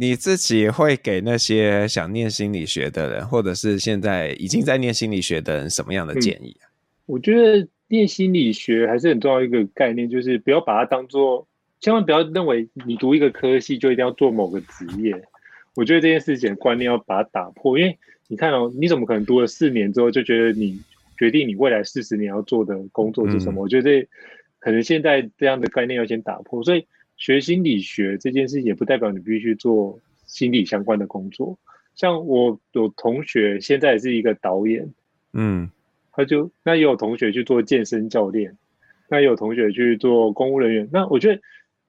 [0.00, 6.67] 你自己会给那些想念心理学的人，或者是现在已经在念心理学的人，什么样的建议啊？
[7.08, 11.48] 嗯，我觉得念心理学还是很重要一个概念，就是不要把它当做，
[11.80, 15.24] 千万不要认为你读一个科系就一定要做某个职业。
[15.74, 20.80] 我觉得这件事情的观念要把它打破，因为你看哦，你怎么可能读了四年之后就觉得你
[21.18, 23.60] 决定你未来四十年要做的工作是什么？
[23.60, 23.62] 嗯。
[23.62, 24.08] 我觉得这
[24.58, 26.86] 可能现在这样的概念要先打破，所以。
[27.20, 31.58] 学心理学这件事情也不代表你必须做心理相关的工作。
[31.96, 34.94] 像我有同学现在是一个导演，
[35.32, 35.68] 嗯，
[36.18, 38.58] 他就那也有同学去做健身教练，
[39.08, 40.88] 那也有同学去做公务人员。
[40.92, 41.40] 那我觉得，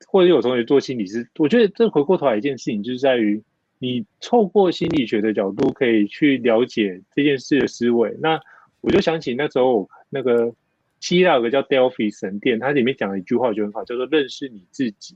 [0.06, 3.42] 或者有同学做心理师，我觉得这回过头来一件事情，就是在于
[3.80, 8.16] 你透过心理学的角度可以去了解这件事的思维。
[8.22, 8.40] 那
[8.82, 10.54] 我就想起那时候那个。
[11.02, 15.16] 希腊有个叫 Delphi 神殿，它里面讲了一句话，我觉得很好，叫做“认识你自己，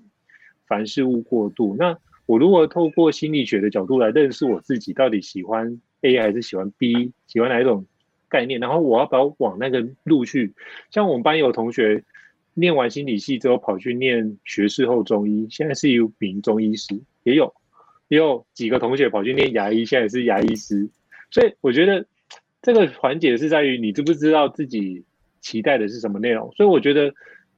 [0.66, 1.76] 凡事勿过度”。
[1.78, 7.86] 那我如果透过心理学的角度来认识我自己，到底喜欢 A 还是喜欢 B，喜欢哪一种
[8.34, 10.54] 概念，然后我要不要往那个路去？
[10.90, 12.04] 像我们班有同学
[12.54, 17.54] 念完心理系之后跑去念学士后中医，现在是一名中医师，也有
[18.08, 20.90] 也有几个同学跑去念牙医，现在是牙医师。
[21.30, 22.06] 所以我觉得
[22.62, 25.06] 这个环节是在于你知不知道自己。
[25.44, 26.50] 期待的是什么内容？
[26.54, 27.14] 所以我觉得，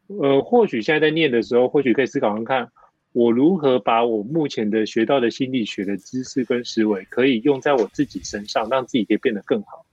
[0.07, 2.71] 呃，或许现在在念的时候，或许可以思考看看，
[3.11, 9.84] 我如何把我目前的学到的心理学的知识跟思维，可以用在我自己身上，让自己可以变得更好。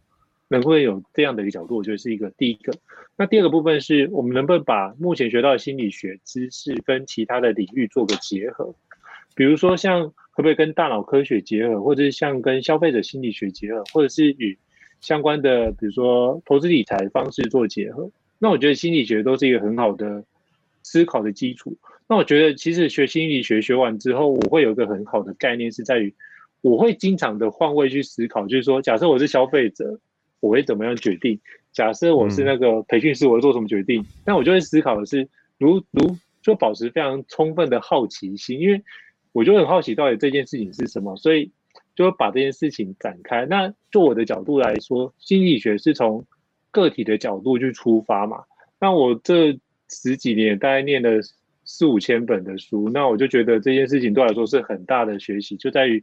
[0.52, 1.76] 能不能有这样的一个角度？
[1.76, 2.72] 我觉得是一个第一个。
[3.16, 8.74] 那第二个部分是我们能不能把目前学到的心理学知识跟其他的领域做个结合？
[9.34, 14.58] 比如说，像可不可以跟大脑科学结合，或者是像跟消费者心理学结合，或者是与
[15.00, 20.24] 相关的，比如说投资理财方式做结合，那我觉得心理学都是一个很好的
[20.82, 21.76] 思考的基础。
[22.06, 26.14] 那我觉得其实学心理学学完之后，我会有一个很好的概念，是在于
[26.60, 29.98] 我会经常的换位去思考，就是说，假设我是消费者，
[30.42, 31.40] 我会怎么样决定？
[31.72, 34.04] 假设我是那个培训师，我会做什么决定？
[34.26, 35.26] 那我就会思考的是，
[35.56, 38.82] 如如就保持非常充分的好奇心，因为
[39.32, 41.50] 我就很好奇到底这件事情是什么，所以。
[41.94, 43.44] 就会把这件事情展开。
[43.44, 46.24] 那就我的角度来说，心理学是从
[46.70, 48.44] 个体的角度去出发嘛。
[48.80, 49.58] 那我这
[49.90, 51.20] 十几年大概念了
[51.66, 56.02] 四五千本的书，那我就觉得这件事情对我来说是很大的学习，就在于，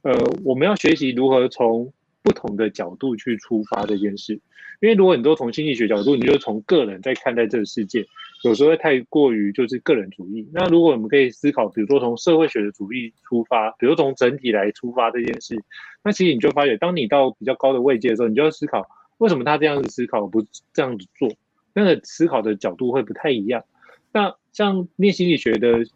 [0.00, 1.92] 呃，我们要学习如何从
[2.26, 4.40] 不同的角度去出发这件事。
[4.80, 8.04] 因为如果你都从心理学角度，你就从个人在看待这个世界，
[8.42, 10.46] 有时候太过于就是个人主义。
[10.52, 15.62] 那如果我们可以思考，比如说从社会学的主义出发，比如从整体来出发这件事，
[16.02, 18.84] 那其实你就发觉，当你到比较高的位阶的时候，你就要思考
[19.18, 21.30] 为什么他这样子思考，不这样子做，
[21.72, 23.64] 那个思考的角度会不太一样。
[24.12, 25.86] 那像念心理学的。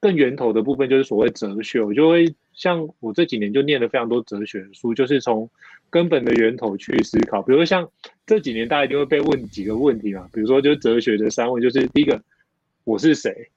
[0.00, 5.50] 更源头的部分就是所谓哲学，我就会像我这几年就念了非常多哲学的书，就是从
[5.90, 7.42] 根本的源头去思考。
[7.42, 7.86] 比如说像
[8.24, 12.18] 这几年大家一定会被问几个问题嘛，比如说就是哲学的三问，就是第一个
[12.84, 13.50] 我是谁，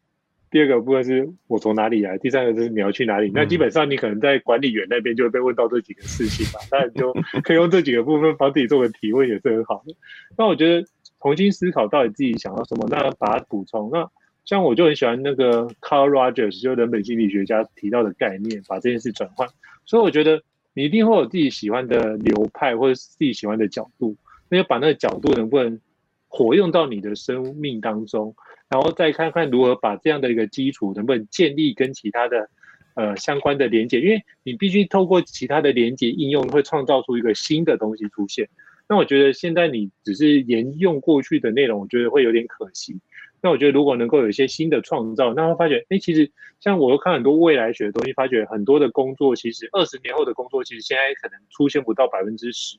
[0.51, 3.31] 第二个部分是我从哪里来，第三个就是你要去哪里。
[3.33, 9.95] 那基本上你可能在管理员那边就会被问到这几个事情嘛，那你就可以用这几个部分帮自己做个提问，也是很好的。
[10.37, 10.85] 那我觉得
[11.21, 14.11] 重新思考到底自己想要什么，那把它补充那。
[14.45, 19.47] 像我就很喜欢那个 Carl Rogers，就人本心理学家提到的概念，把这件事转换。
[19.85, 20.41] 所以我觉得
[20.73, 24.15] 你一定会有自己喜欢的流派，或者是自己喜欢的角度，
[24.49, 25.79] 那就把那个角度能不能
[26.27, 28.35] 活用到你的生命当中，
[28.69, 32.49] 然后再看看如何把这样的一个基础能不能建立跟其他的
[32.95, 38.49] 呃相关的连接，因为你必须透过其他的连接应用，会创造出一个新的东西出现。
[38.89, 42.99] 那我觉得现在你只是沿用过去的内容，我觉得会有点可惜。
[43.43, 52.77] 那我觉得，如果能够有一些新的创造，那会发觉，哎，其实像我又看很多未来学的东西，发觉很多的工作，其实二十年后的工作，其实现在可能出现不到百分之十，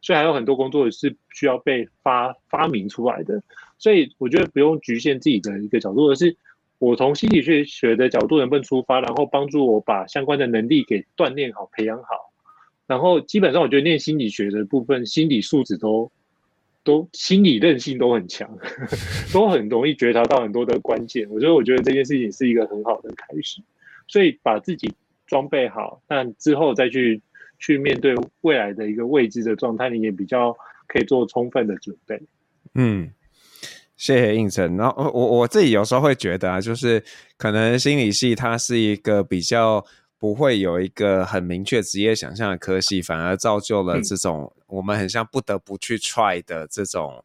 [0.00, 3.42] 所以还有很多工作是需要被发发明出来的。
[3.76, 6.36] 所以我觉得不用局限自己的一个角度，而是
[6.78, 12.32] 我从心理学学的角度能不能出发，然后帮助我把相关的能力给锻炼好、培养好，
[12.86, 16.08] 然后基本上我觉得念心理学的部分，心理素质都。
[16.88, 18.48] 都心理韧性都很强，
[19.30, 21.28] 都很容易觉察到很多的关键。
[21.28, 23.60] 我觉得，我觉得这件事情是一个很好的开始。
[24.06, 24.90] 所以把自己
[25.26, 27.20] 装备好，但之后再去
[27.58, 32.18] 去面对未来的一个未知的状态，你也比较可以做充分的准备。
[32.74, 33.10] 嗯，
[33.98, 34.74] 谢谢胤丞。
[34.78, 37.04] 然后我我自己有时候会觉得啊，就是
[37.36, 39.84] 可能心理系它是一个比较。
[40.18, 47.24] 不会有一个很明确职业想象的科系，反而造就了这种我们很像不得不去 try 的这种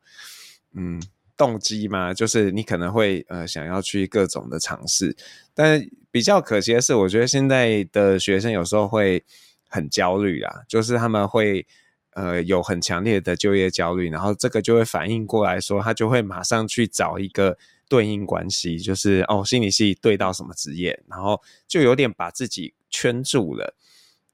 [0.73, 1.01] 嗯
[1.36, 5.15] 动机嘛，就是你可能会呃想要去各种的尝试，
[5.56, 9.23] 但比较可惜的是，我觉得现在的学生有时候会
[9.67, 11.65] 很焦虑啊，就是他们会
[12.12, 17.58] 呃有很强烈的就业焦虑，然后这个就会反应过来说，他就会马上去找一个。
[17.89, 23.73] 对应关系就是哦，心理系对到什么职业，然后就有点把自己圈住了。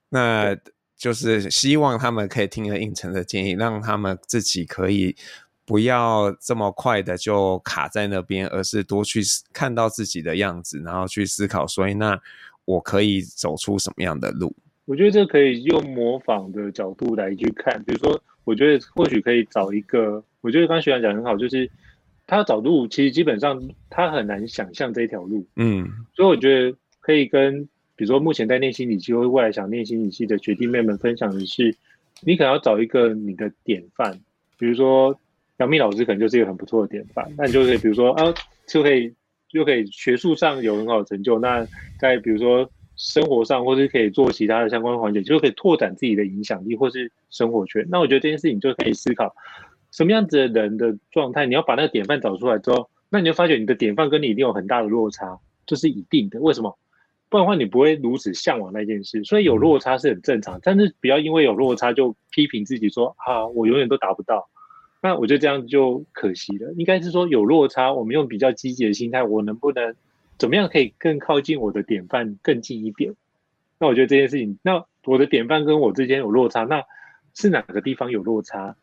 [0.10, 0.56] 那
[0.98, 5.16] 就是希望他们可以听了胤丞的建议，让他们自己可以
[5.66, 9.22] 不要这么快的就卡在那边，而是多去
[9.54, 12.20] 看到自己的样子，然后去思考，所以那
[12.66, 14.54] 我可以走出什么样的路？
[14.84, 21.72] 我觉得这可以用模仿的角度来去看，比如说，我觉得或许可以找一个，我觉得刚刚学长讲很好，就是。
[22.32, 27.68] 他找路，其实基本上他很难想象这条路，嗯，所以我觉得可以跟，
[28.00, 31.76] 比如说目前在念心理系或未来想念心理系的学弟妹们分享的是，
[32.22, 34.18] 你可能要找一个你的典范，
[34.58, 35.14] 比如说
[35.58, 38.34] 杨幂老师可能就是一个很不错的典范，那你就可以比如说啊，
[38.70, 39.14] 就可以
[39.50, 41.68] 就可以学术上有很好的成就，那
[42.00, 47.86] 在比如说生活上或是可以做其他的相关环节，就可以拓展自己的影响力或是生活圈。
[47.90, 49.36] 那我觉得这件事情就可以思考。
[49.92, 56.40] 什么样子的人的状态，你要把那个典范找出来之后，那你就发觉你的典范跟你一定有很大的落差，这是一定的。
[56.40, 56.78] 为什么？
[57.30, 59.24] 不然的话你不会如此向往那件事。
[59.24, 64.50] 所以有落差是很正常，但是不要因为有落差就批评自己说啊，我永远都达不到。
[65.02, 66.74] 那我觉得这样就可惜了。
[66.74, 69.96] 应该是说有落差，我们用比较积极的心态，我能不能
[70.38, 73.14] 怎么样可以更靠近我的典范更近一点？
[73.80, 76.84] 那我觉得这件事情，那我的典范跟我之间有落差，那
[77.34, 78.76] 是哪个地方有落差？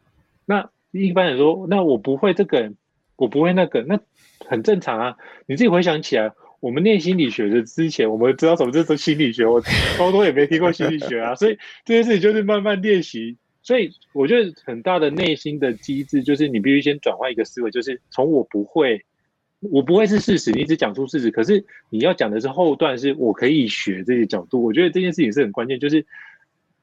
[0.45, 0.71] 那。
[0.93, 2.73] 一般来说，那我不会这个，
[3.17, 4.01] 我不会那个，那
[4.47, 5.17] 很正常啊。
[5.45, 6.33] 你自己回想起来，
[6.67, 9.63] 我们念心理学的之前，我们知道什么叫做心理学，我
[9.97, 11.33] 高中也没听过心理学啊。
[11.39, 13.37] 所以这件事情就是慢慢练习。
[13.63, 19.01] 所以我觉得很大的内心的机制就是你必须先转换一个思维，就是从我不会，
[19.61, 21.31] 我不会是事实，你只讲出事实。
[21.31, 24.65] 可是你要讲的是后段，是我可以学这些角度。
[24.65, 26.05] 我觉得这件事情是很关键，就是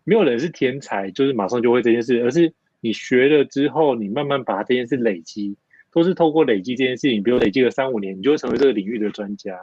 [0.05, 2.53] 没有人是天才，就是马上就会这件事，而是。
[2.85, 5.55] 你学了之后，你慢慢把这件事累积，
[5.93, 7.23] 都是透过累积这件事情。
[7.23, 9.57] 比如累积了三五年，你就会成为这个领域的专家。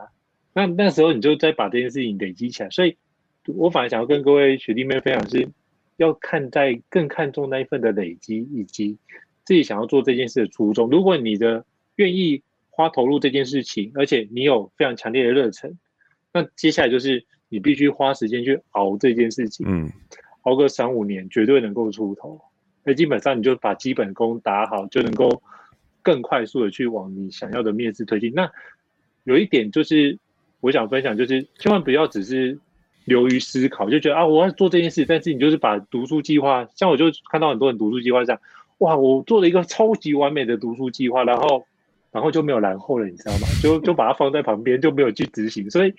[0.55, 2.71] 那那时候你就再把这件事情累积起来。
[2.71, 2.97] 所以，
[3.47, 5.49] 我反而想要跟各位学弟妹分享是，
[5.97, 8.97] 要看在更看重那一份的累积，以及
[9.45, 10.89] 自己想要做这件事的初衷。
[10.89, 11.65] 如果你的
[11.97, 15.77] 愿意花投入这件事情，而且你有非常强烈的热忱，
[16.33, 19.67] 那接下来就是你必须花时间去熬这件事情。
[19.69, 19.91] 嗯。
[20.45, 22.41] 熬个三五年，绝对能够出头。
[22.83, 25.43] 那基本上你就把基本功打好，就能够
[26.03, 28.33] 更快速的去往你想要的面试推进。
[28.35, 28.51] 那
[29.25, 30.19] 有一点就是
[30.61, 32.59] 我想分享，就是千万不要只是
[33.05, 38.41] 流于思考，就觉得啊我要做这件事，但是你就是把读书计划，像我就看到很多人读书计划这样，
[38.79, 41.65] 哇，我做了一个超级完美的读书计划，然后
[42.11, 43.47] 然后就没有然后了，你知道吗？
[43.63, 45.95] 就就把它放在旁边，就没有去执行，所以。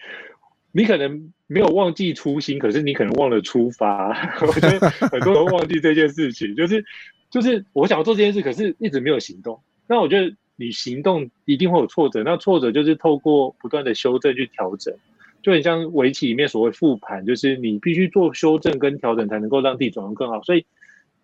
[0.73, 4.07] 你可能没有忘记初心，可是你可能忘了出发。
[4.39, 6.85] 我觉得很多人忘记这件事情，就是
[7.29, 9.59] 就是我想要做这件事，可是一直没有行动。
[9.87, 14.93] 那我觉得你行动一定会有挫折，那挫折就是透过不断的修正去调整，
[15.41, 20.41] 就很像围棋里面所谓复盘，就是你必须做修正跟调整，才能够让自己转得更好。
[20.43, 20.65] 所以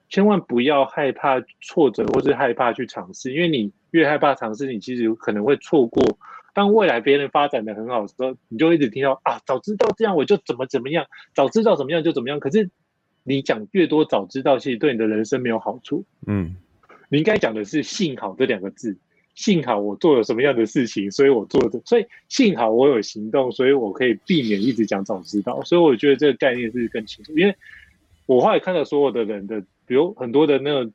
[0.09, 6.17] 千万不要害怕挫折，或是害怕去尝试，因为你越害怕尝试，你其实有可能会错过。
[6.53, 11.05] 当未来别人发展的很好的时候，你就一直听到啊，早知道这样我就怎么怎么样，
[11.35, 12.39] 早知道怎么样就怎么样。
[12.39, 12.69] 可是
[13.23, 16.03] 你讲越多早知道，其实对你的人生没有好处。
[16.25, 16.55] 嗯，
[17.09, 18.97] 你应该讲的是幸好这两个字，
[19.35, 25.61] 幸好我做了什么样的事情，所以我做的，所以幸好我有行动，所以我可以避免一直讲早知道。
[25.63, 27.55] 所以我觉得这个概念是更清楚，因为
[28.25, 30.91] 我后来看到所有的人的，比如很多的那个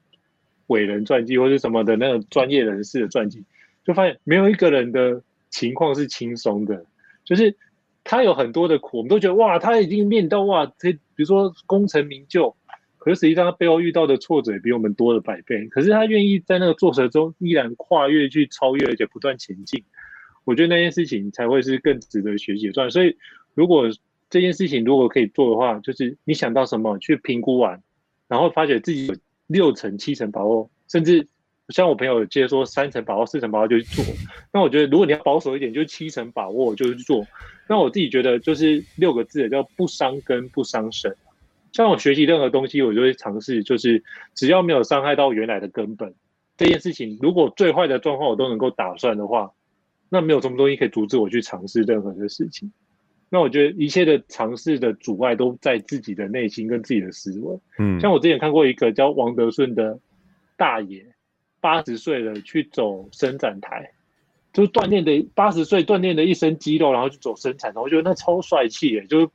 [0.68, 3.44] 伟人传记或者什么的那个专业人士的传记，
[3.84, 5.22] 就发现没有一个人的。
[5.52, 6.86] 情况是轻松的，
[7.26, 7.54] 就是
[8.04, 12.56] 他有很多的苦，我们都觉得哇，他已经面到哇，这比如说功成名就，
[13.03, 15.66] 可是实际上他背后遇到的挫折也比我们多了百倍。
[15.66, 19.84] 可是他愿意在那个挫折中依然跨越去超越，而且不断前进。
[20.44, 22.90] 我觉得那件事情才会是更值得学习的。
[22.90, 23.16] 所以，
[23.55, 23.88] 如果
[24.30, 27.82] 这件事情如果可以做的话，就是你想到什么去评估完，
[28.28, 29.16] 然后发觉自己有
[29.48, 31.26] 六成、七成把握，甚至。
[31.68, 34.05] 像我朋友接着说三成把握、四成把握就去做，
[34.53, 37.24] 那我觉得如果你要保守一点，就七成把握就去做。
[37.66, 41.16] 那我自己觉得就是六个字叫不伤根不伤神。
[41.73, 44.05] 像我学习任何东西，我就会尝试，就是
[44.35, 46.14] 只要没有伤害到原来的根本，
[46.57, 49.53] 这件事情如果最坏的状况我都能够打算的话，
[50.09, 52.73] 那没有什么东西可以阻止我去尝试任何的事情。
[53.29, 57.59] 那我觉得一切的尝试的阻碍都在自己的内心跟自己的思维。
[57.79, 59.99] 嗯，像我之前看过一个叫王德顺的
[60.57, 61.07] 大爷。
[61.62, 63.93] 八十岁了去走伸展台，
[64.53, 69.07] 就是锻炼的八十岁锻炼的一身肌肉，然后去走伸展台，我觉得那超帅气耶！
[69.07, 69.29] 就是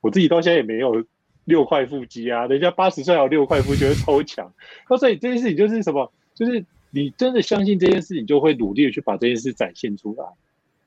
[0.00, 1.04] 我自己到现在也没有
[1.44, 4.52] 六块腹肌啊，人家八十岁还有六块腹肌，觉得超强。
[4.88, 6.12] 那所以这件事情就是什么？
[6.34, 10.24] 就是你真的相信这件事情，就会努力的去把这件事展现出来。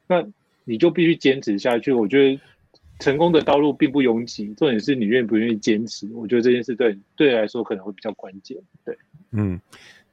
[0.08, 0.26] 那
[0.64, 1.94] 你就必须坚持下去。
[1.94, 2.40] 我觉得
[3.00, 6.08] 成功的道路并不拥挤，重点是你愿不愿意坚持。
[6.14, 8.58] 我觉得这件事对对来说可能会比较关键。
[8.84, 8.98] 对，
[9.32, 9.60] 嗯。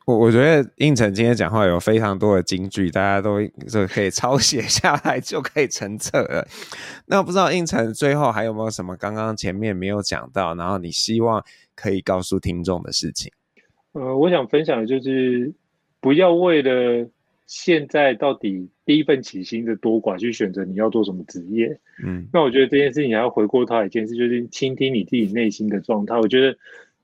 [0.07, 6.47] 我我觉得胤丞今天讲话有非常多的金句，大家都就可以抄写下来，就可以成册了。
[7.07, 11.43] 那不知道胤丞最后还有没有什么刚刚前面没有讲到，然后你希望
[11.75, 13.33] 可以告诉听众的事情？
[13.93, 15.51] 呃，我想分享的就是
[16.01, 17.09] 不要为了
[17.47, 21.81] 现在到底第一份起薪的多寡去选择你要做什么职业。
[22.05, 26.15] 嗯，那我觉得这件事情还要回过头来一件事，就是倾听你自己内心的状态。
[26.15, 26.55] 我觉得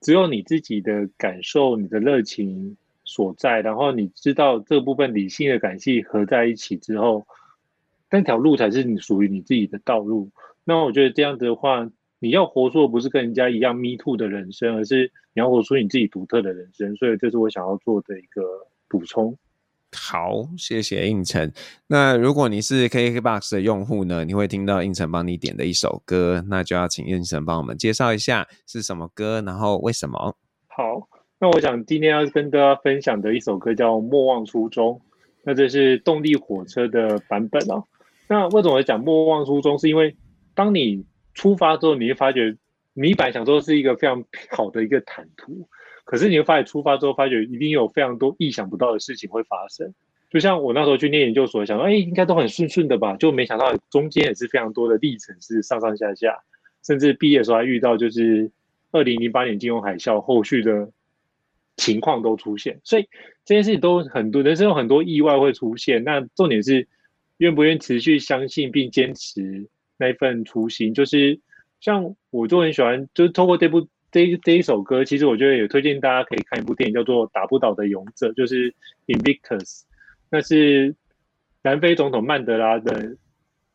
[0.02, 2.76] 只有你自己的感受，你的热情。
[3.10, 7.26] 所在，然后你知道这部分理性的感性合在一起之后，
[8.08, 10.30] 那条路才是你属于你自己的道路。
[10.62, 11.90] 那我觉得这样子的话，
[12.20, 16.94] 你要活出的不是跟人家一样 me too 的人生，而是你要活出你自己独特的人生。
[16.94, 18.42] 所以这是我想要做的一个
[18.88, 19.36] 补充。
[19.92, 21.50] 好，谢谢应城。
[21.88, 30.36] 那如果你是 KKBOX 的用户呢，你会听到应城帮你点的一首歌，那就要请应城帮我们介绍一下是什么歌，然后为什么？
[30.68, 31.08] 好。
[31.42, 34.92] 那我想今天要跟大家分享的一首歌叫《莫忘初衷》，
[35.42, 37.82] 那这是动力火车的版本哦。
[38.28, 39.78] 那为什么讲莫忘初衷？
[39.78, 40.14] 是因为
[40.54, 42.54] 当你出发之后，你会发觉
[42.92, 45.66] 你本来想说是一个非常好的一个坦途，
[46.04, 49.94] 可是你会发现出发之后，发觉一定有非常多意想不到的事情会发生。
[50.28, 56.38] 就像我那时候去念研究所，想说哎，应该都很顺顺的吧，就没想到中间也是非常多的历程，是上上下下，
[56.86, 58.52] 甚至毕业的时候还遇到就是
[58.92, 60.90] 二零零八年金融海啸后续的。
[61.80, 63.08] 情况都出现，所以
[63.46, 66.04] 这件事情都很多，人生有很多意外会出现。
[66.04, 66.86] 那重点是
[67.38, 69.66] 愿不愿意持续相信并坚持
[69.96, 70.92] 那一份初心。
[70.92, 71.40] 就是
[71.80, 78.74] 像我就很喜欢，就是通过这部这这一首歌，其实我觉得也推荐大家可以看一部电影，叫做《打不倒的勇者》，就是
[79.06, 79.84] Invictus。
[80.30, 80.94] 那是
[81.62, 83.16] 南非总统曼德拉的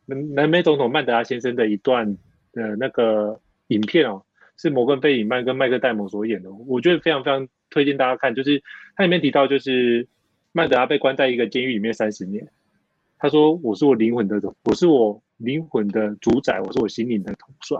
[0.06, 2.16] 南南非总统曼德拉先生的一段
[2.52, 4.22] 的那个影片哦，
[4.56, 7.48] 是摩根费里曼跟麦克戴蒙所演的，我觉得非常非常。
[7.70, 8.62] 推荐大家看，就是
[8.96, 10.06] 它里面提到，就是
[10.52, 12.46] 曼德拉被关在一个监狱里面三十年。
[13.18, 17.78] 他说：“我是我灵魂的，我是我灵魂的主宰，我是我心灵的统帅。”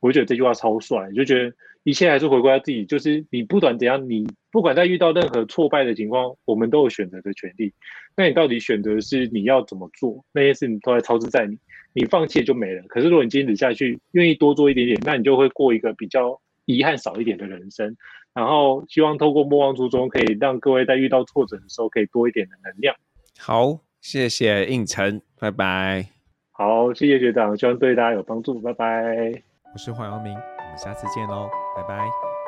[0.00, 7.72] 我就觉得这句话超帅，就觉得一切还是回归到自己，就是你不管怎样，你不管在遇到任何挫败的情况，我们都有选择的权利。
[8.16, 10.24] 那你到底选择是你要怎么做？
[10.32, 11.58] 那些事情都在操之在你，
[11.92, 12.82] 你放弃就没了。
[12.88, 17.96] 可是如果你坚持下去，愿意多做一点点，那你就会过一个比较遗憾少一点的人生。
[18.32, 22.94] 然后希望透过莫忘初衷，可以让各位在遇到挫折的时候，可以多一点的能量。
[23.38, 26.06] 好，谢谢应晨，拜拜。
[26.52, 29.42] 好，谢谢学长，希望对大家有帮助，拜拜。
[29.72, 32.39] 我是黄耀明，我们下次见喽，拜拜。